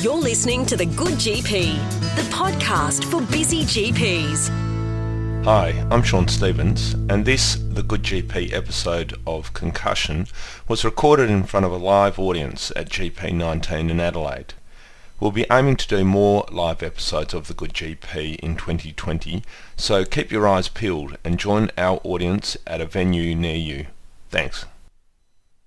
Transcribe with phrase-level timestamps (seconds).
[0.00, 1.74] You're listening to The Good GP,
[2.14, 4.48] the podcast for busy GPs.
[5.44, 10.28] Hi, I'm Sean Stevens, and this, The Good GP episode of Concussion,
[10.68, 14.54] was recorded in front of a live audience at GP19 in Adelaide.
[15.18, 19.42] We'll be aiming to do more live episodes of The Good GP in 2020,
[19.76, 23.86] so keep your eyes peeled and join our audience at a venue near you.
[24.30, 24.64] Thanks.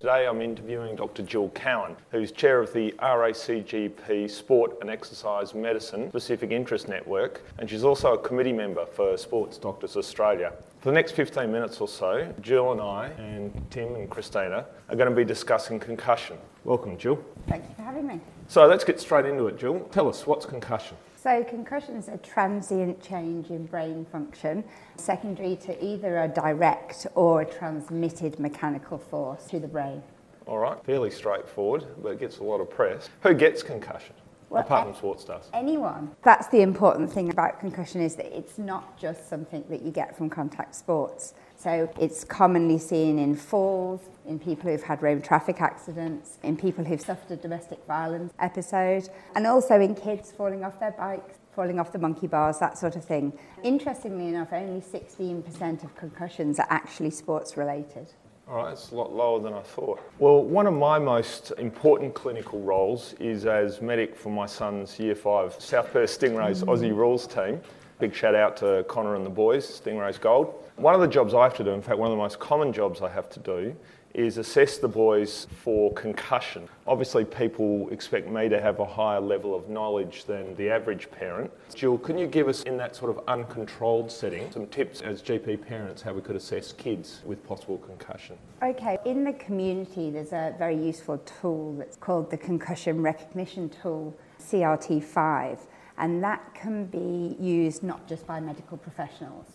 [0.01, 1.21] Today I'm interviewing Dr.
[1.21, 7.69] Gill Cowen, who's chair of the RACGP Sport and Exercise Medicine Specific Interest Network, and
[7.69, 10.53] she's also a committee member for Sports Doctors Australia.
[10.79, 14.95] For the next 15 minutes or so, Gill and I, and Tim and Christina, are
[14.95, 16.37] going to be discussing concussion.
[16.63, 17.23] Welcome, Gill.
[17.47, 18.19] Thank you for having me.
[18.47, 19.81] So let's get straight into it, Gill.
[19.91, 20.97] Tell us, what's concussion?
[21.21, 24.63] So, concussion is a transient change in brain function,
[24.95, 30.01] secondary to either a direct or a transmitted mechanical force to the brain.
[30.47, 33.07] All right, fairly straightforward, but it gets a lot of press.
[33.21, 34.15] Who gets concussion?
[34.49, 35.45] Well, apart from sports stars.
[35.53, 36.09] Anyone.
[36.23, 40.17] That's the important thing about concussion is that it's not just something that you get
[40.17, 41.35] from contact sports.
[41.61, 46.83] So it's commonly seen in falls, in people who've had road traffic accidents, in people
[46.83, 51.79] who've suffered a domestic violence episode, and also in kids falling off their bikes, falling
[51.79, 53.31] off the monkey bars, that sort of thing.
[53.61, 58.11] Interestingly enough, only 16% of concussions are actually sports related.
[58.49, 60.01] All right, it's a lot lower than I thought.
[60.17, 65.13] Well, one of my most important clinical roles is as medic for my son's Year
[65.13, 67.61] 5 South Perth Stingrays Aussie Rules team.
[67.99, 70.55] Big shout out to Connor and the boys, Stingrays Gold.
[70.77, 72.73] One of the jobs I have to do, in fact, one of the most common
[72.73, 73.75] jobs I have to do,
[74.13, 76.67] is assess the boys for concussion.
[76.85, 81.51] Obviously, people expect me to have a higher level of knowledge than the average parent.
[81.75, 85.65] Gill, can you give us, in that sort of uncontrolled setting, some tips as GP
[85.65, 88.37] parents how we could assess kids with possible concussion?
[88.61, 94.13] Okay, in the community, there's a very useful tool that's called the Concussion Recognition Tool,
[94.41, 95.59] CRT5,
[95.97, 99.45] and that can be used not just by medical professionals.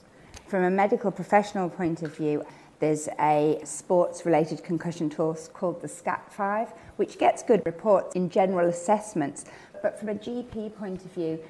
[0.46, 2.44] From a medical professional point of view,
[2.78, 8.68] there's a sports related concussion tool called the SCAT5, which gets good reports in general
[8.68, 9.44] assessments.
[9.82, 11.40] But from a GP point of view,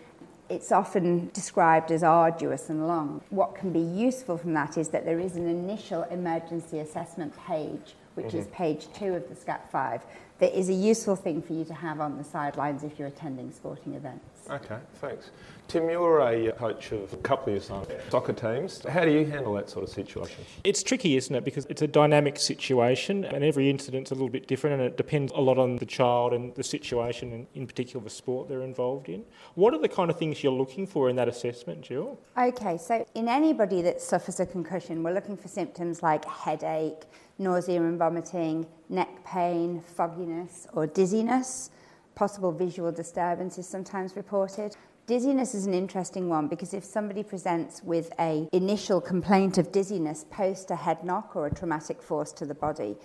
[0.48, 3.20] it's often described as arduous and long.
[3.28, 7.96] What can be useful from that is that there is an initial emergency assessment page,
[8.16, 8.54] which is mm-hmm.
[8.54, 10.02] page two of the SCAT5,
[10.38, 13.50] that is a useful thing for you to have on the sidelines if you're attending
[13.50, 14.24] sporting events.
[14.50, 15.30] Okay, thanks.
[15.66, 18.84] Tim, you're a coach of a couple of your sons' soccer teams.
[18.88, 20.44] How do you handle that sort of situation?
[20.62, 21.44] It's tricky, isn't it?
[21.44, 25.32] Because it's a dynamic situation and every incident's a little bit different and it depends
[25.32, 29.08] a lot on the child and the situation and in particular the sport they're involved
[29.08, 29.24] in.
[29.54, 32.20] What are the kind of things you're looking for in that assessment, Gill?
[32.38, 37.06] Okay, so in anybody that suffers a concussion, we're looking for symptoms like headache,
[37.38, 41.70] nausea and vomiting, neck pain, fogginess, or dizziness.
[42.14, 44.76] Possible visual disturbance is sometimes reported.
[45.06, 50.24] Dizziness is an interesting one because if somebody presents with a initial complaint of dizziness
[50.30, 52.96] post a head knock or a traumatic force to the body,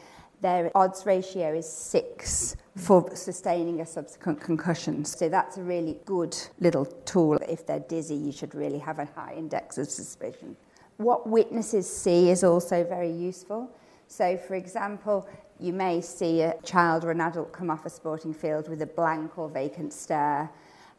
[0.42, 5.06] their odds ratio is six for sustaining a subsequent concussion.
[5.06, 7.38] So that's a really good little tool.
[7.48, 10.58] If they're dizzy, you should really have a high index of suspicion.
[10.98, 13.70] What witnesses see is also very useful.
[14.12, 15.26] So, for example,
[15.58, 18.86] you may see a child or an adult come off a sporting field with a
[18.86, 20.50] blank or vacant stare.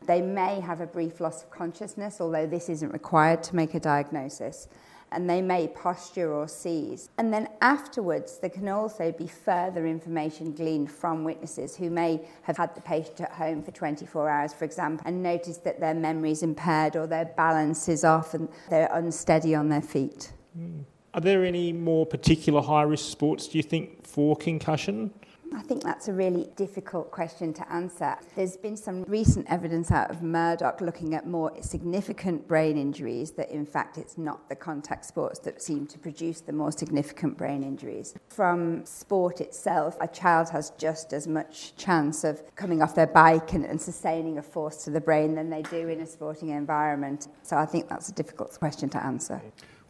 [0.06, 3.80] They may have a brief loss of consciousness, although this isn't required to make a
[3.80, 4.66] diagnosis.
[5.10, 7.10] And they may posture or seize.
[7.18, 12.56] And then afterwards, there can also be further information gleaned from witnesses who may have
[12.56, 16.30] had the patient at home for 24 hours, for example, and noticed that their memory
[16.30, 20.32] is impaired or their balance is off and they're unsteady on their feet.
[20.56, 20.80] Hmm.
[21.14, 25.12] Are there any more particular high risk sports, do you think, for concussion?
[25.54, 28.16] I think that's a really difficult question to answer.
[28.34, 33.50] There's been some recent evidence out of Murdoch looking at more significant brain injuries, that
[33.50, 37.62] in fact it's not the contact sports that seem to produce the more significant brain
[37.62, 38.14] injuries.
[38.30, 43.52] From sport itself, a child has just as much chance of coming off their bike
[43.52, 47.28] and, and sustaining a force to the brain than they do in a sporting environment.
[47.42, 49.42] So I think that's a difficult question to answer.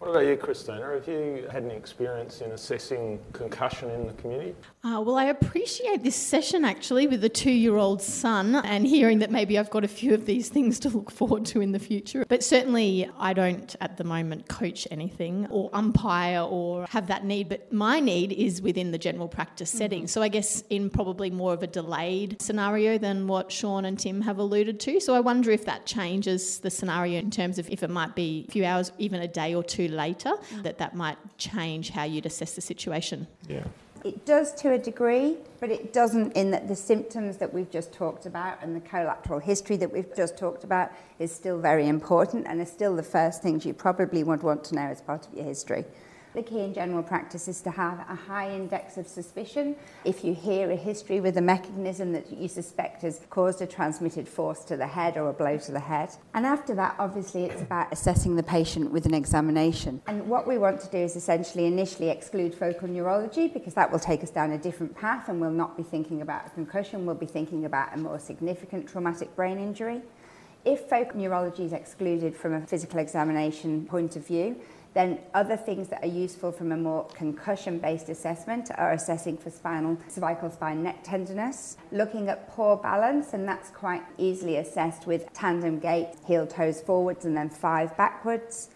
[0.03, 0.95] What about you, Christina?
[0.95, 4.57] Have you had any experience in assessing concussion in the community?
[4.83, 9.21] Uh, well, I appreciate this session actually with a two year old son and hearing
[9.21, 11.79] that maybe I've got a few of these things to look forward to in the
[11.79, 12.25] future.
[12.29, 17.49] But certainly, I don't at the moment coach anything or umpire or have that need.
[17.49, 20.09] But my need is within the general practice setting.
[20.09, 24.21] So I guess in probably more of a delayed scenario than what Sean and Tim
[24.23, 24.99] have alluded to.
[24.99, 28.47] So I wonder if that changes the scenario in terms of if it might be
[28.49, 32.27] a few hours, even a day or two later, that that might change how you'd
[32.27, 33.27] assess the situation.
[33.49, 33.65] Yeah.
[34.05, 37.93] It does to a degree, but it doesn't in that the symptoms that we've just
[37.93, 40.91] talked about and the collateral history that we've just talked about
[41.21, 44.75] is still very important and is still the first things you probably would want to
[44.75, 45.85] know as part of your history.
[46.35, 49.77] The key in general practice is to have a high index of suspicion.
[50.07, 54.27] If you hear a history with a mechanism that you suspect has caused a transmitted
[54.27, 56.09] force to the head or a blow to the head.
[56.33, 60.01] And after that, obviously, it's about assessing the patient with an examination.
[60.07, 63.99] And what we want to do is essentially initially exclude focal neurology because that will
[63.99, 67.15] take us down a different path and we'll not be thinking about a concussion, we'll
[67.15, 70.01] be thinking about a more significant traumatic brain injury.
[70.65, 74.57] If focal neurology is excluded from a physical examination point of view,
[74.95, 79.97] then other things that are useful from a more concussion-based assessment are assessing for spinal,
[80.09, 85.79] cervical spine neck tenderness, looking at poor balance, and that's quite easily assessed with tandem
[85.79, 88.69] gait, heel toes forwards and then five backwards.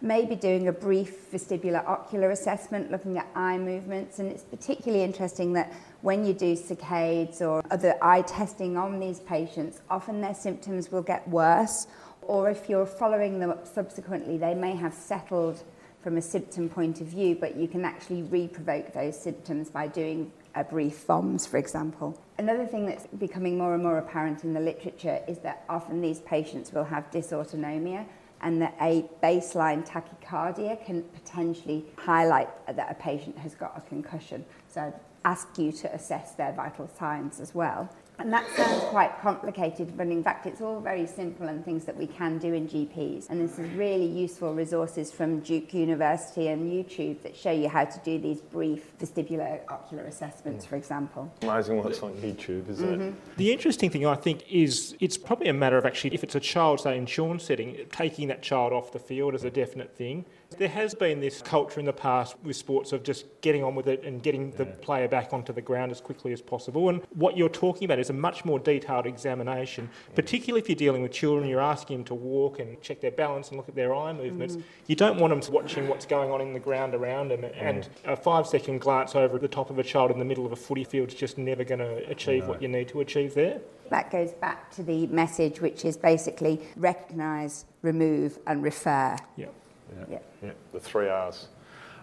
[0.00, 5.54] Maybe doing a brief vestibular ocular assessment, looking at eye movements, and it's particularly interesting
[5.54, 5.72] that
[6.02, 11.02] when you do saccades or other eye testing on these patients, often their symptoms will
[11.02, 11.88] get worse
[12.28, 15.64] or if you're following them up subsequently, they may have settled
[16.02, 20.30] from a symptom point of view, but you can actually re-provoke those symptoms by doing
[20.54, 22.20] a brief VOMS, for example.
[22.38, 26.20] Another thing that's becoming more and more apparent in the literature is that often these
[26.20, 28.06] patients will have dysautonomia
[28.42, 34.44] and that a baseline tachycardia can potentially highlight that a patient has got a concussion.
[34.68, 34.94] So I'd
[35.24, 37.88] ask you to assess their vital signs as well.
[38.20, 41.96] And that sounds quite complicated, but in fact, it's all very simple and things that
[41.96, 43.30] we can do in GPs.
[43.30, 47.84] And this is really useful resources from Duke University and YouTube that show you how
[47.84, 51.32] to do these brief vestibular ocular assessments, for example.
[51.42, 53.02] Amazing what's on YouTube, isn't mm-hmm.
[53.02, 53.36] it?
[53.36, 56.40] The interesting thing, I think, is it's probably a matter of actually, if it's a
[56.40, 60.24] child, say, in Sean's setting, taking that child off the field is a definite thing.
[60.56, 63.86] There has been this culture in the past with sports of just getting on with
[63.86, 66.88] it and getting the player back onto the ground as quickly as possible.
[66.88, 71.02] And what you're talking about is a much more detailed examination, particularly if you're dealing
[71.02, 73.94] with children, you're asking them to walk and check their balance and look at their
[73.94, 74.56] eye movements.
[74.56, 74.62] Mm.
[74.86, 77.44] You don't want them watching what's going on in the ground around them.
[77.44, 80.52] And a five second glance over the top of a child in the middle of
[80.52, 82.48] a footy field is just never going to achieve no.
[82.48, 83.60] what you need to achieve there.
[83.90, 89.16] That goes back to the message, which is basically recognise, remove, and refer.
[89.36, 89.54] Yep.
[89.96, 90.04] Yeah.
[90.10, 90.18] yeah.
[90.42, 90.52] yeah.
[90.72, 91.48] The three R's.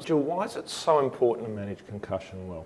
[0.04, 2.66] Gill, why is it so important to manage concussion well?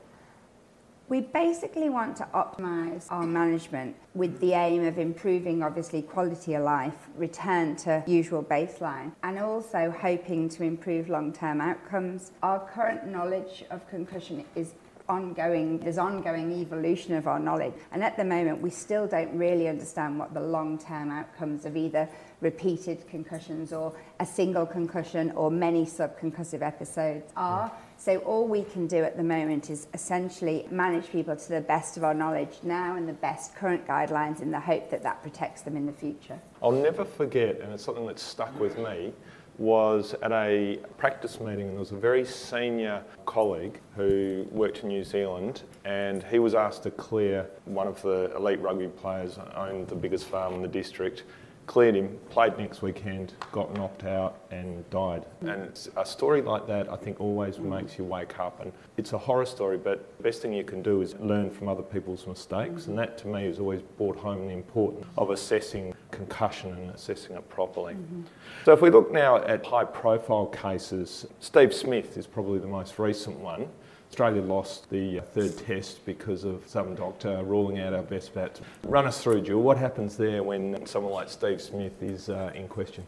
[1.09, 6.63] We basically want to optimise our management with the aim of improving, obviously, quality of
[6.63, 12.31] life, return to usual baseline, and also hoping to improve long term outcomes.
[12.43, 14.73] Our current knowledge of concussion is
[15.09, 17.73] ongoing, there's ongoing evolution of our knowledge.
[17.91, 21.75] And at the moment, we still don't really understand what the long term outcomes of
[21.75, 22.07] either
[22.41, 27.71] repeated concussions or a single concussion or many subconcussive episodes are.
[27.97, 31.97] So all we can do at the moment is essentially manage people to the best
[31.97, 35.63] of our knowledge now and the best current guidelines in the hope that that protects
[35.63, 36.39] them in the future.
[36.63, 39.11] I'll never forget, and it's something that's stuck with me,
[39.59, 44.87] was at a practice meeting and there was a very senior colleague who worked in
[44.87, 49.87] New Zealand and he was asked to clear one of the elite rugby players owned
[49.89, 51.23] the biggest farm in the district
[51.69, 55.23] cleared him, played next weekend, got knocked out and died.
[55.41, 59.19] And a story like that I think always makes you wake up and it's a
[59.19, 62.87] horror story but the best thing you can do is learn from other people's mistakes
[62.87, 67.35] and that to me has always brought home the importance of assessing concussion and assessing
[67.35, 67.93] it properly.
[67.93, 68.23] Mm-hmm.
[68.65, 72.97] So if we look now at high profile cases, Steve Smith is probably the most
[72.97, 73.67] recent one.
[74.09, 78.59] Australia lost the third test because of some doctor ruling out our best bats.
[78.83, 79.61] Run us through, Gill.
[79.61, 83.05] What happens there when someone like Steve Smith is uh, in question?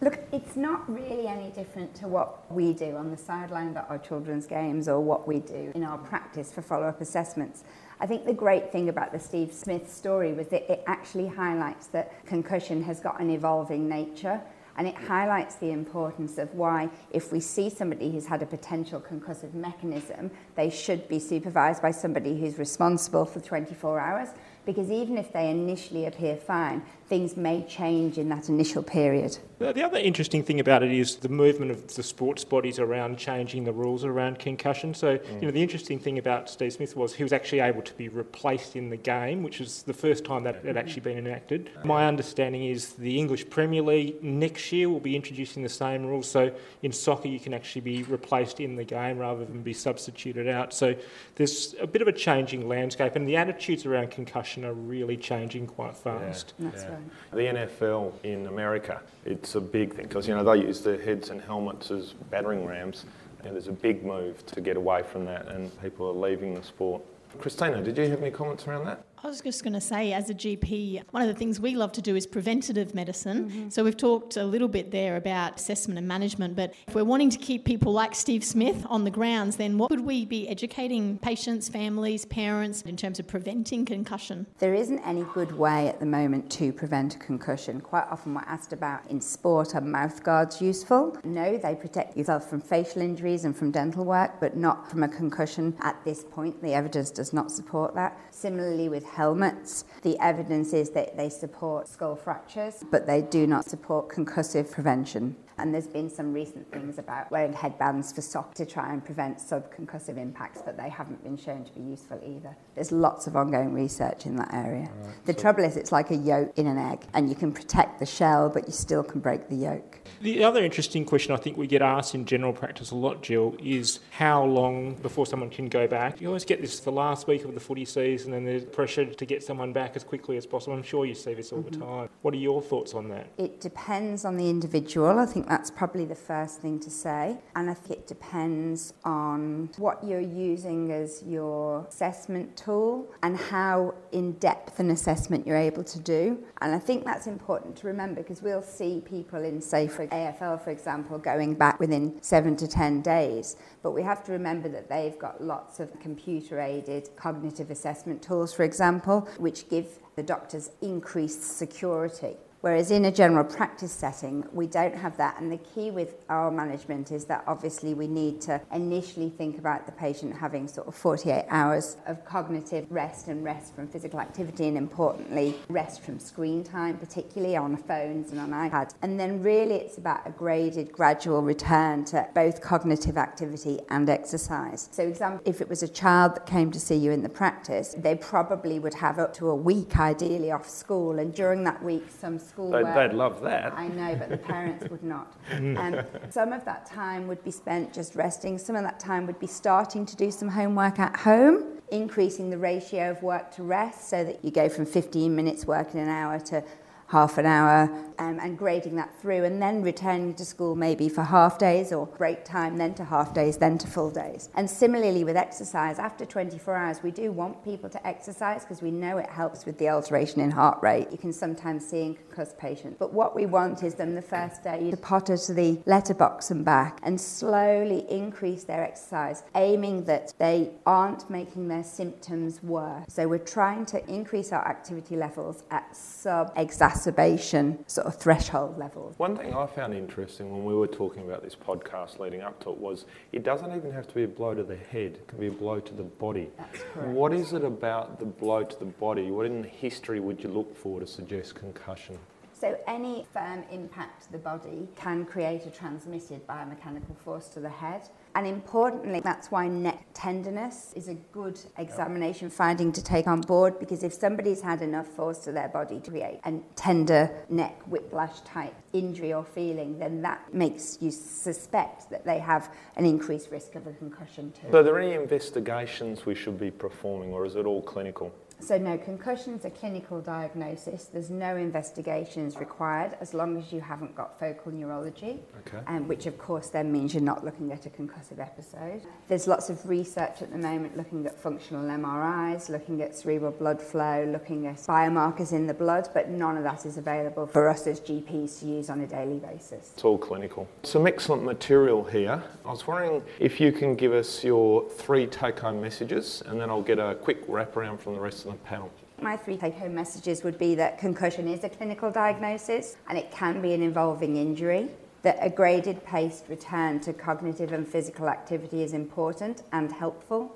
[0.00, 3.96] Look, it's not really any different to what we do on the sideline at our
[3.96, 7.62] children's games or what we do in our practice for follow up assessments.
[8.00, 11.86] I think the great thing about the Steve Smith story was that it actually highlights
[11.86, 14.42] that concussion has got an evolving nature
[14.76, 19.00] and it highlights the importance of why, if we see somebody who's had a potential
[19.00, 24.28] concussive mechanism, they should be supervised by somebody who's responsible for 24 hours.
[24.66, 29.38] Because even if they initially appear fine, things may change in that initial period.
[29.58, 33.64] The other interesting thing about it is the movement of the sports bodies around changing
[33.64, 34.94] the rules around concussion.
[34.94, 35.34] So, mm.
[35.40, 38.08] you know, the interesting thing about Steve Smith was he was actually able to be
[38.08, 41.70] replaced in the game, which is the first time that had actually been enacted.
[41.84, 46.28] My understanding is the English Premier League next year will be introducing the same rules.
[46.28, 50.48] So, in soccer, you can actually be replaced in the game rather than be substituted
[50.48, 50.74] out.
[50.74, 50.94] So,
[51.36, 55.66] there's a bit of a changing landscape, and the attitudes around concussion are really changing
[55.66, 56.54] quite fast.
[56.58, 56.70] Yeah.
[56.70, 56.90] That's yeah.
[56.90, 57.03] right.
[57.32, 61.30] The NFL in America, it's a big thing because you know they use their heads
[61.30, 63.04] and helmets as battering rams,
[63.44, 66.62] know, there's a big move to get away from that, and people are leaving the
[66.62, 67.02] sport.
[67.38, 69.04] Christina, did you have any comments around that?
[69.24, 71.92] I was just going to say, as a GP, one of the things we love
[71.92, 73.48] to do is preventative medicine.
[73.48, 73.68] Mm-hmm.
[73.70, 77.30] So we've talked a little bit there about assessment and management, but if we're wanting
[77.30, 81.16] to keep people like Steve Smith on the grounds, then what would we be educating
[81.16, 84.46] patients, families, parents in terms of preventing concussion?
[84.58, 87.80] There isn't any good way at the moment to prevent a concussion.
[87.80, 91.16] Quite often we're asked about in sport, are mouth guards useful?
[91.24, 95.08] No, they protect yourself from facial injuries and from dental work, but not from a
[95.08, 96.60] concussion at this point.
[96.60, 98.20] The evidence does not support that.
[98.30, 99.84] Similarly with helmets.
[100.02, 105.36] The evidence is that they support skull fractures, but they do not support concussive prevention.
[105.58, 109.38] And there's been some recent things about wearing headbands for soccer to try and prevent
[109.38, 112.56] subconcussive impacts, but they haven't been shown to be useful either.
[112.74, 114.90] There's lots of ongoing research in that area.
[115.02, 117.52] Right, the so trouble is, it's like a yolk in an egg, and you can
[117.52, 120.00] protect the shell, but you still can break the yolk.
[120.20, 123.56] The other interesting question I think we get asked in general practice a lot, Gill,
[123.62, 126.20] is how long before someone can go back?
[126.20, 129.26] You always get this the last week of the footy season, and there's pressure to
[129.26, 130.74] get someone back as quickly as possible.
[130.74, 131.80] I'm sure you see this all mm-hmm.
[131.80, 132.08] the time.
[132.22, 133.28] What are your thoughts on that?
[133.38, 135.18] It depends on the individual.
[135.18, 137.36] I think think that's probably the first thing to say.
[137.54, 143.94] And I think it depends on what you're using as your assessment tool and how
[144.12, 146.38] in depth an assessment you're able to do.
[146.62, 150.62] And I think that's important to remember because we'll see people in, say, for AFL,
[150.64, 153.56] for example, going back within seven to 10 days.
[153.82, 158.54] But we have to remember that they've got lots of computer aided cognitive assessment tools,
[158.54, 162.36] for example, which give the doctors increased security.
[162.64, 165.38] Whereas in a general practice setting, we don't have that.
[165.38, 169.84] And the key with our management is that obviously we need to initially think about
[169.84, 174.66] the patient having sort of 48 hours of cognitive rest and rest from physical activity,
[174.66, 178.94] and importantly, rest from screen time, particularly on phones and on iPads.
[179.02, 184.88] And then really it's about a graded, gradual return to both cognitive activity and exercise.
[184.90, 187.94] So, example, if it was a child that came to see you in the practice,
[187.98, 192.04] they probably would have up to a week ideally off school, and during that week,
[192.08, 192.84] some school they'd.
[192.84, 193.72] They'd love that.
[193.76, 195.34] I know, but the parents would not.
[195.50, 198.58] Um, some of that time would be spent just resting.
[198.58, 202.58] Some of that time would be starting to do some homework at home, increasing the
[202.58, 206.08] ratio of work to rest so that you go from 15 minutes work in an
[206.08, 206.62] hour to
[207.08, 211.22] half an hour um, and grading that through and then returning to school maybe for
[211.22, 214.48] half days or break time, then to half days, then to full days.
[214.54, 218.90] And similarly with exercise, after 24 hours, we do want people to exercise because we
[218.90, 221.08] know it helps with the alteration in heart rate.
[221.10, 222.96] You can sometimes see in concussed patients.
[222.98, 226.64] But what we want is them the first day to potter to the letterbox and
[226.64, 233.04] back and slowly increase their exercise, aiming that they aren't making their symptoms worse.
[233.08, 238.78] So we're trying to increase our activity levels at sub exacerbation sort sort of threshold
[238.78, 239.18] levels.
[239.18, 242.70] One thing I found interesting when we were talking about this podcast leading up to
[242.70, 245.38] it was it doesn't even have to be a blow to the head, it can
[245.38, 246.50] be a blow to the body.
[246.58, 247.08] That's correct.
[247.08, 249.30] What is it about the blow to the body?
[249.30, 252.18] What in the history would you look for to suggest concussion?
[252.64, 257.68] So any firm impact to the body can create a transmitted biomechanical force to the
[257.68, 258.08] head.
[258.34, 263.78] And importantly, that's why neck tenderness is a good examination finding to take on board
[263.78, 268.40] because if somebody's had enough force to their body to create a tender neck whiplash
[268.46, 273.74] type injury or feeling, then that makes you suspect that they have an increased risk
[273.74, 274.68] of a concussion too.
[274.70, 278.32] So, are there any investigations we should be performing, or is it all clinical?
[278.60, 281.04] So no, concussion's a clinical diagnosis.
[281.12, 285.80] There's no investigations required as long as you haven't got focal neurology, okay.
[285.86, 289.02] um, which of course then means you're not looking at a concussive episode.
[289.28, 293.82] There's lots of research at the moment looking at functional MRIs, looking at cerebral blood
[293.82, 297.86] flow, looking at biomarkers in the blood, but none of that is available for us
[297.86, 299.90] as GPs to use on a daily basis.
[299.94, 300.68] It's all clinical.
[300.84, 302.42] Some excellent material here.
[302.64, 306.82] I was wondering if you can give us your three take-home messages and then I'll
[306.82, 308.90] get a quick wrap around from the rest of the panel?
[309.20, 313.30] My three take home messages would be that concussion is a clinical diagnosis and it
[313.30, 314.90] can be an involving injury,
[315.22, 320.54] that a graded paced return to cognitive and physical activity is important and helpful,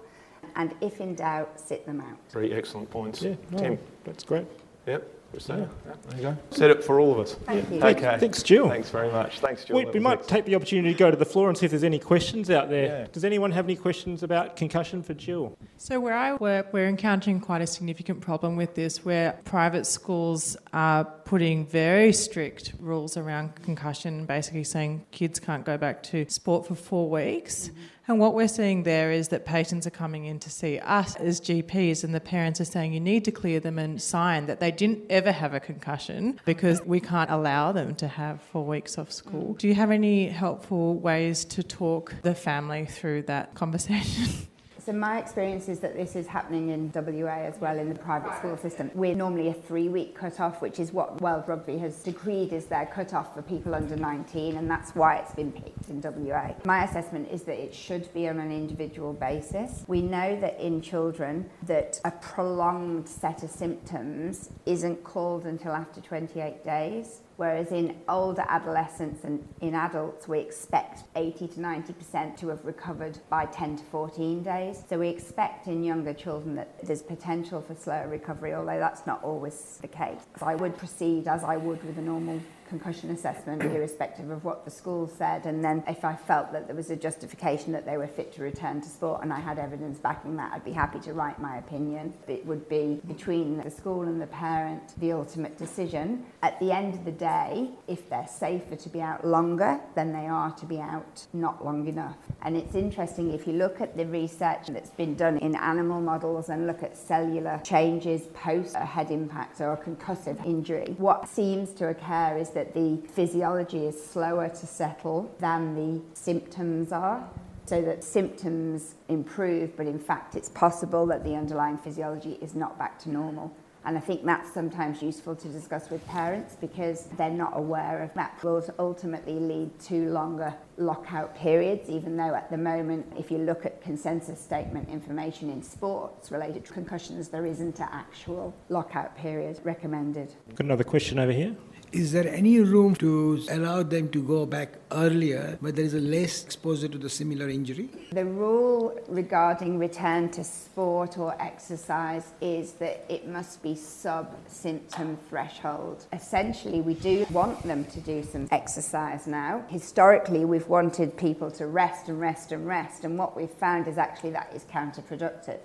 [0.56, 2.18] and if in doubt, sit them out.
[2.28, 3.22] Three excellent points.
[3.22, 3.78] Yeah, no, Tim.
[4.04, 4.46] That's great.
[4.88, 5.18] Yep.
[5.34, 5.56] Yeah.
[5.56, 5.66] yeah.
[6.08, 6.36] there you go.
[6.50, 7.34] Set it for all of us.
[7.34, 7.82] Thank you.
[7.82, 8.16] Okay.
[8.18, 8.68] Thanks, Gill.
[8.68, 9.40] Thanks very much.
[9.40, 9.76] Thanks, Gill.
[9.76, 11.84] We, we might take the opportunity to go to the floor and see if there's
[11.84, 12.84] any questions out there.
[12.86, 13.06] Yeah.
[13.12, 15.54] Does anyone have any questions about concussion for Gill?
[15.76, 20.56] So, where I work, we're encountering quite a significant problem with this where private schools
[20.72, 26.66] are putting very strict rules around concussion, basically saying kids can't go back to sport
[26.66, 27.68] for four weeks.
[27.68, 31.14] Mm-hmm And what we're seeing there is that patients are coming in to see us
[31.16, 34.60] as GPs, and the parents are saying you need to clear them and sign that
[34.60, 38.96] they didn't ever have a concussion because we can't allow them to have four weeks
[38.96, 39.52] off school.
[39.58, 44.48] Do you have any helpful ways to talk the family through that conversation?
[44.88, 48.34] So my experience is that this is happening in WA as well in the private
[48.38, 48.90] school system.
[48.94, 53.34] We're normally a three-week cut-off, which is what World Rugby has decreed is their cut-off
[53.34, 56.54] for people under 19, and that's why it's been picked in WA.
[56.64, 59.84] My assessment is that it should be on an individual basis.
[59.88, 66.00] We know that in children that a prolonged set of symptoms isn't called until after
[66.00, 67.20] 28 days.
[67.38, 73.20] Whereas in older adolescents and in adults, we expect 80 to 90% to have recovered
[73.30, 74.82] by 10 to 14 days.
[74.88, 79.22] So we expect in younger children that there's potential for slower recovery, although that's not
[79.22, 80.18] always the case.
[80.40, 84.64] So I would proceed as I would with a normal concussion assessment, irrespective of what
[84.64, 85.46] the school said.
[85.46, 88.42] And then if I felt that there was a justification that they were fit to
[88.42, 91.56] return to sport and I had evidence backing that, I'd be happy to write my
[91.58, 92.14] opinion.
[92.26, 96.24] It would be between the school and the parent the ultimate decision.
[96.42, 100.26] At the end of the day, if they're safer to be out longer than they
[100.26, 102.16] are to be out not long enough.
[102.42, 106.48] And it's interesting if you look at the research that's been done in animal models
[106.48, 111.72] and look at cellular changes post a head impact or a concussive injury, what seems
[111.74, 117.28] to occur is that the physiology is slower to settle than the symptoms are.
[117.66, 122.78] So that symptoms improve, but in fact, it's possible that the underlying physiology is not
[122.78, 123.54] back to normal.
[123.84, 128.12] And I think that's sometimes useful to discuss with parents because they're not aware of
[128.14, 133.38] that will ultimately lead to longer lockout periods, even though at the moment, if you
[133.38, 139.16] look at consensus statement information in sports related to concussions, there isn't an actual lockout
[139.16, 140.34] period recommended.
[140.50, 141.56] Got another question over here.
[141.90, 146.00] Is there any room to allow them to go back earlier, where there is a
[146.00, 147.88] less exposure to the similar injury?
[148.12, 155.16] The rule regarding return to sport or exercise is that it must be sub symptom
[155.30, 156.04] threshold.
[156.12, 159.64] Essentially, we do want them to do some exercise now.
[159.68, 163.96] Historically, we've wanted people to rest and rest and rest, and what we've found is
[163.96, 165.60] actually that is counterproductive.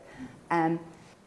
[0.51, 0.79] Um,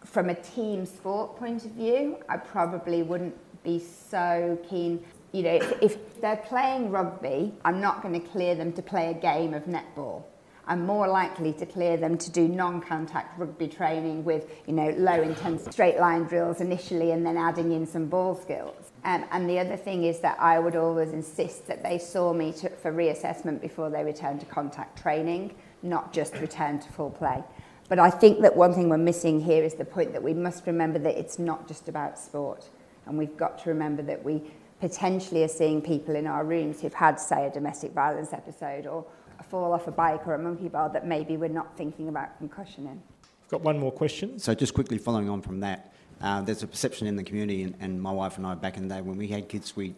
[0.07, 3.35] from a team sport point of view, I probably wouldn't
[3.67, 5.05] be so keen.
[5.33, 9.15] You know, if, they're playing rugby, I'm not going to clear them to play a
[9.15, 10.23] game of netball.
[10.69, 15.21] I'm more likely to clear them to do non-contact rugby training with, you know, low
[15.21, 18.91] intensity straight line drills initially and then adding in some ball skills.
[19.05, 22.53] Um, and the other thing is that I would always insist that they saw me
[22.55, 27.45] to, for reassessment before they return to contact training, not just return to full play.
[27.89, 30.67] But I think that one thing we're missing here is the point that we must
[30.67, 32.69] remember that it's not just about sport.
[33.07, 34.43] And we've got to remember that we
[34.81, 39.05] potentially are seeing people in our rooms who've had, say, a domestic violence episode or
[39.39, 42.37] a fall off a bike or a monkey bar that maybe we're not thinking about
[42.39, 43.03] concussion in.
[43.45, 44.39] I've got one more question.
[44.39, 47.75] So just quickly following on from that, uh, there's a perception in the community, and,
[47.79, 49.95] and my wife and I back in the day when we had kids, we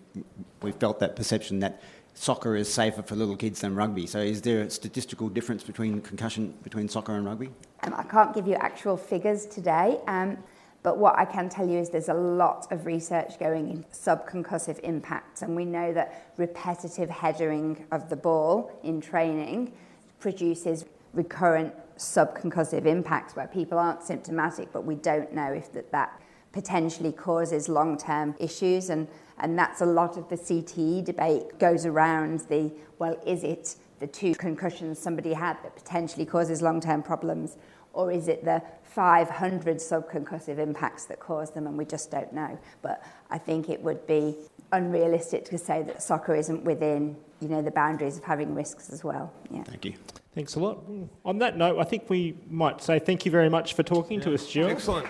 [0.62, 1.81] we felt that perception that
[2.14, 4.07] soccer is safer for little kids than rugby.
[4.07, 7.51] So is there a statistical difference between concussion between soccer and rugby?
[7.85, 10.01] Um, I can't give you actual figures today.
[10.09, 10.37] Um,
[10.83, 14.79] but what I can tell you is there's a lot of research going in subconcussive
[14.81, 19.73] impacts, and we know that repetitive headering of the ball in training
[20.21, 26.21] produces recurrent subconcussive impacts where people aren't symptomatic, but we don't know if that, that
[26.53, 29.07] potentially causes long-term issues and
[29.41, 34.06] and that's a lot of the CTE debate goes around the well is it the
[34.06, 37.56] two concussions somebody had that potentially causes long-term problems
[37.92, 42.58] or is it the 500 subconcussive impacts that cause them, and we just don't know.
[42.82, 44.37] But I think it would be
[44.72, 49.04] unrealistic to say that soccer isn't within you know the boundaries of having risks as
[49.04, 49.32] well.
[49.50, 49.64] Yeah.
[49.64, 49.94] Thank you.
[50.34, 50.84] Thanks a lot.
[51.24, 54.24] On that note, I think we might say thank you very much for talking yeah.
[54.26, 54.68] to us, Gill.
[54.68, 55.08] Excellent.